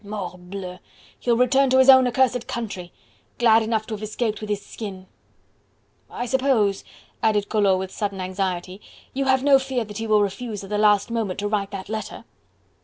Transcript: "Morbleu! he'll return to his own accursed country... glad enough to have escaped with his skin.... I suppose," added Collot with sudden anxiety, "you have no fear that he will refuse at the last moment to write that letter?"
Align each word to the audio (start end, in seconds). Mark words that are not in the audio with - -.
"Morbleu! 0.03 0.79
he'll 1.19 1.37
return 1.37 1.69
to 1.69 1.77
his 1.77 1.87
own 1.87 2.07
accursed 2.07 2.47
country... 2.47 2.91
glad 3.37 3.61
enough 3.61 3.85
to 3.85 3.93
have 3.93 4.01
escaped 4.01 4.41
with 4.41 4.49
his 4.49 4.65
skin.... 4.65 5.05
I 6.09 6.25
suppose," 6.25 6.83
added 7.21 7.49
Collot 7.49 7.77
with 7.77 7.91
sudden 7.91 8.19
anxiety, 8.19 8.81
"you 9.13 9.25
have 9.25 9.43
no 9.43 9.59
fear 9.59 9.85
that 9.85 9.99
he 9.99 10.07
will 10.07 10.23
refuse 10.23 10.63
at 10.63 10.71
the 10.71 10.79
last 10.79 11.11
moment 11.11 11.37
to 11.41 11.47
write 11.47 11.69
that 11.69 11.87
letter?" 11.87 12.25